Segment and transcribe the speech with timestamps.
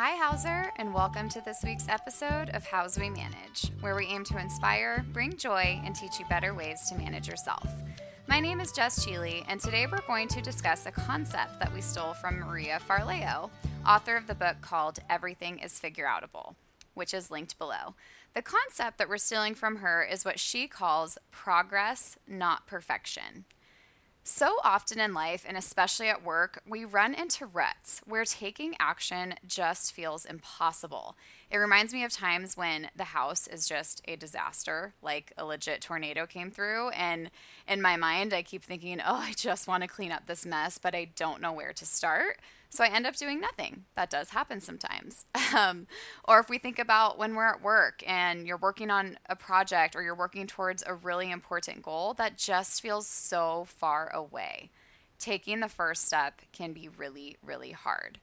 [0.00, 4.22] Hi, Houzzer, and welcome to this week's episode of Houzz We Manage, where we aim
[4.26, 7.68] to inspire, bring joy, and teach you better ways to manage yourself.
[8.28, 11.80] My name is Jess Cheely, and today we're going to discuss a concept that we
[11.80, 13.50] stole from Maria Forleo,
[13.84, 16.54] author of the book called Everything is Figureoutable,
[16.94, 17.96] which is linked below.
[18.34, 23.46] The concept that we're stealing from her is what she calls progress, not perfection.
[24.30, 29.34] So often in life, and especially at work, we run into ruts where taking action
[29.46, 31.16] just feels impossible.
[31.50, 35.80] It reminds me of times when the house is just a disaster, like a legit
[35.80, 36.90] tornado came through.
[36.90, 37.30] And
[37.66, 40.76] in my mind, I keep thinking, oh, I just want to clean up this mess,
[40.76, 42.38] but I don't know where to start.
[42.70, 43.84] So I end up doing nothing.
[43.96, 45.24] That does happen sometimes.
[45.56, 45.86] Um,
[46.24, 49.96] or if we think about when we're at work and you're working on a project
[49.96, 54.70] or you're working towards a really important goal that just feels so far away,
[55.18, 58.20] taking the first step can be really, really hard.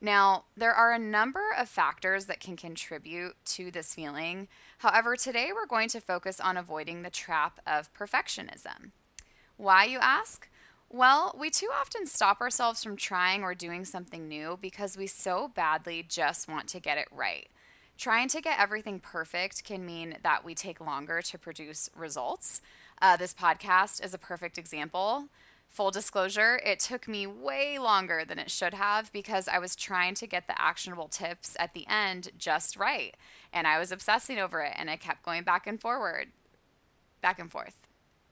[0.00, 4.46] Now, there are a number of factors that can contribute to this feeling.
[4.78, 8.92] However, today we're going to focus on avoiding the trap of perfectionism.
[9.56, 10.48] Why, you ask?
[10.90, 15.48] Well, we too often stop ourselves from trying or doing something new because we so
[15.48, 17.48] badly just want to get it right.
[17.98, 22.62] Trying to get everything perfect can mean that we take longer to produce results.
[23.02, 25.26] Uh, this podcast is a perfect example.
[25.68, 30.14] Full disclosure, it took me way longer than it should have because I was trying
[30.14, 33.14] to get the actionable tips at the end just right.
[33.52, 36.28] And I was obsessing over it and I kept going back and forward,
[37.20, 37.87] back and forth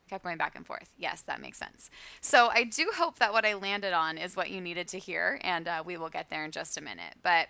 [0.08, 0.90] kept going back and forth.
[0.96, 1.90] Yes, that makes sense.
[2.20, 5.40] So I do hope that what I landed on is what you needed to hear,
[5.42, 7.14] and uh, we will get there in just a minute.
[7.22, 7.48] But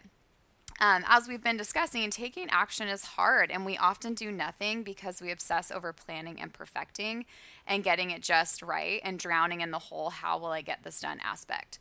[0.78, 5.22] um, as we've been discussing, taking action is hard, and we often do nothing because
[5.22, 7.24] we obsess over planning and perfecting
[7.66, 11.00] and getting it just right and drowning in the whole how will I get this
[11.00, 11.78] done aspect.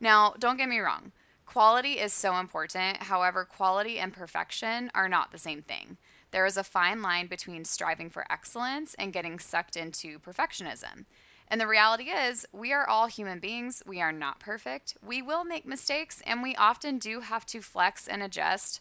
[0.00, 1.12] Now, don't get me wrong,
[1.46, 3.04] quality is so important.
[3.04, 5.96] However, quality and perfection are not the same thing.
[6.32, 11.04] There is a fine line between striving for excellence and getting sucked into perfectionism.
[11.48, 13.82] And the reality is, we are all human beings.
[13.86, 14.96] We are not perfect.
[15.06, 18.80] We will make mistakes, and we often do have to flex and adjust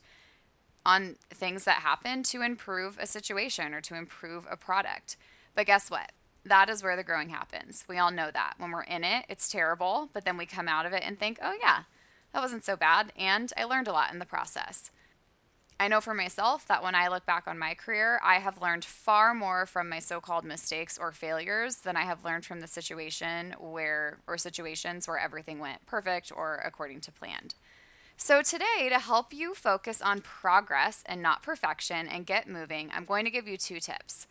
[0.86, 5.18] on things that happen to improve a situation or to improve a product.
[5.54, 6.14] But guess what?
[6.46, 7.84] That is where the growing happens.
[7.88, 8.54] We all know that.
[8.58, 11.38] When we're in it, it's terrible, but then we come out of it and think,
[11.44, 11.84] oh, yeah,
[12.34, 13.12] that wasn't so bad.
[13.18, 14.92] And I learned a lot in the process.
[15.82, 18.86] I know for myself that when I look back on my career, I have learned
[18.86, 22.68] far more from my so called mistakes or failures than I have learned from the
[22.68, 27.56] situation where, or situations where everything went perfect or according to planned.
[28.16, 33.06] So, today, to help you focus on progress and not perfection and get moving, I'm
[33.06, 34.28] going to give you two tips.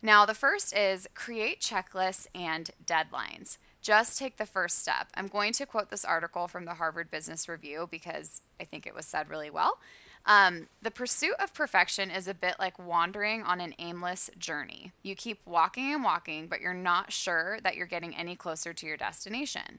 [0.00, 3.58] Now, the first is create checklists and deadlines.
[3.82, 5.08] Just take the first step.
[5.14, 8.94] I'm going to quote this article from the Harvard Business Review because I think it
[8.94, 9.78] was said really well.
[10.26, 14.92] Um, the pursuit of perfection is a bit like wandering on an aimless journey.
[15.02, 18.86] You keep walking and walking, but you're not sure that you're getting any closer to
[18.86, 19.78] your destination.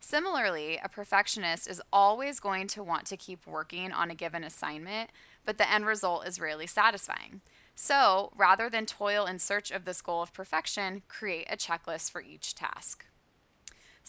[0.00, 5.10] Similarly, a perfectionist is always going to want to keep working on a given assignment,
[5.44, 7.40] but the end result is rarely satisfying.
[7.74, 12.20] So, rather than toil in search of this goal of perfection, create a checklist for
[12.20, 13.04] each task.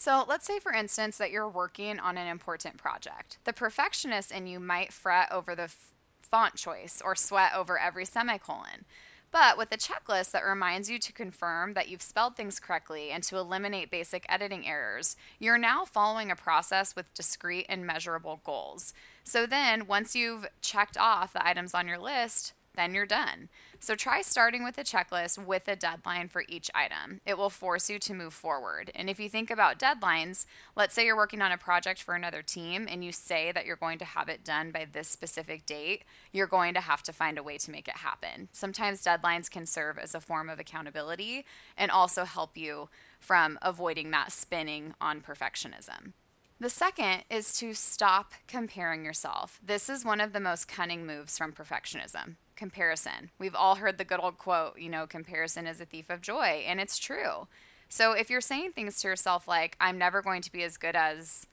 [0.00, 3.36] So let's say, for instance, that you're working on an important project.
[3.44, 8.06] The perfectionist in you might fret over the f- font choice or sweat over every
[8.06, 8.86] semicolon.
[9.30, 13.22] But with a checklist that reminds you to confirm that you've spelled things correctly and
[13.24, 18.94] to eliminate basic editing errors, you're now following a process with discrete and measurable goals.
[19.22, 23.50] So then, once you've checked off the items on your list, then you're done.
[23.78, 27.20] So try starting with a checklist with a deadline for each item.
[27.26, 28.90] It will force you to move forward.
[28.94, 30.46] And if you think about deadlines,
[30.76, 33.76] let's say you're working on a project for another team and you say that you're
[33.76, 37.38] going to have it done by this specific date, you're going to have to find
[37.38, 38.48] a way to make it happen.
[38.52, 41.44] Sometimes deadlines can serve as a form of accountability
[41.76, 46.12] and also help you from avoiding that spinning on perfectionism.
[46.60, 49.58] The second is to stop comparing yourself.
[49.64, 53.30] This is one of the most cunning moves from perfectionism comparison.
[53.38, 56.62] We've all heard the good old quote, you know, comparison is a thief of joy,
[56.66, 57.48] and it's true.
[57.88, 60.94] So if you're saying things to yourself like, I'm never going to be as good
[60.94, 61.46] as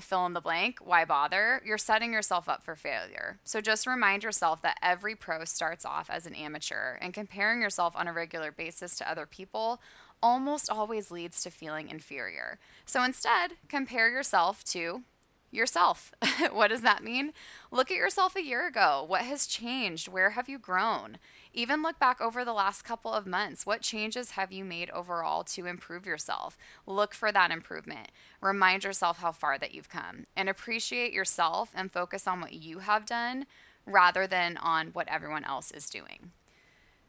[0.00, 1.60] fill in the blank, why bother?
[1.64, 3.38] You're setting yourself up for failure.
[3.44, 7.94] So just remind yourself that every pro starts off as an amateur, and comparing yourself
[7.94, 9.80] on a regular basis to other people
[10.24, 12.58] almost always leads to feeling inferior.
[12.86, 15.02] So instead, compare yourself to
[15.50, 16.12] yourself.
[16.50, 17.34] what does that mean?
[17.70, 19.04] Look at yourself a year ago.
[19.06, 20.08] What has changed?
[20.08, 21.18] Where have you grown?
[21.52, 23.66] Even look back over the last couple of months.
[23.66, 26.56] What changes have you made overall to improve yourself?
[26.86, 28.08] Look for that improvement.
[28.40, 32.78] Remind yourself how far that you've come and appreciate yourself and focus on what you
[32.78, 33.44] have done
[33.84, 36.32] rather than on what everyone else is doing.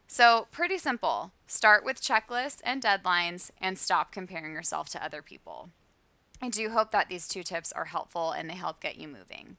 [0.06, 1.32] So, pretty simple.
[1.46, 5.70] Start with checklists and deadlines and stop comparing yourself to other people.
[6.40, 9.56] I do hope that these two tips are helpful and they help get you moving.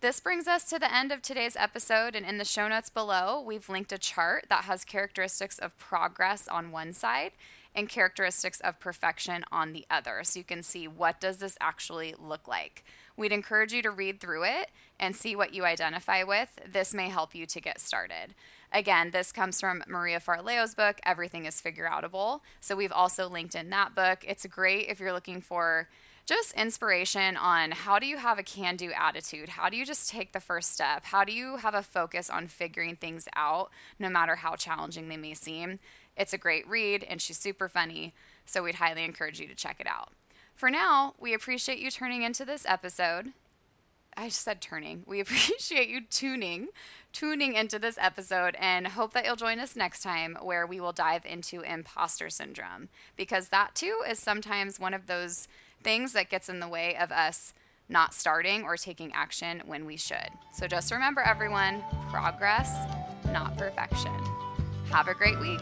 [0.00, 3.40] This brings us to the end of today's episode, and in the show notes below,
[3.40, 7.32] we've linked a chart that has characteristics of progress on one side
[7.74, 10.20] and characteristics of perfection on the other.
[10.22, 12.84] So you can see what does this actually look like.
[13.16, 16.58] We'd encourage you to read through it and see what you identify with.
[16.70, 18.34] This may help you to get started.
[18.72, 22.40] Again, this comes from Maria Forleo's book, Everything is Figureoutable.
[22.60, 24.24] So we've also linked in that book.
[24.26, 25.88] It's great if you're looking for
[26.26, 29.50] just inspiration on how do you have a can do attitude?
[29.50, 31.04] How do you just take the first step?
[31.04, 35.18] How do you have a focus on figuring things out, no matter how challenging they
[35.18, 35.78] may seem?
[36.16, 38.14] It's a great read and she's super funny,
[38.46, 40.12] so we'd highly encourage you to check it out.
[40.54, 43.32] For now, we appreciate you turning into this episode.
[44.16, 45.02] I said turning.
[45.06, 46.68] We appreciate you tuning,
[47.12, 50.92] tuning into this episode, and hope that you'll join us next time where we will
[50.92, 55.48] dive into imposter syndrome because that too is sometimes one of those
[55.82, 57.52] things that gets in the way of us
[57.88, 60.30] not starting or taking action when we should.
[60.54, 62.72] So just remember, everyone progress,
[63.30, 64.12] not perfection.
[64.90, 65.60] Have a great week.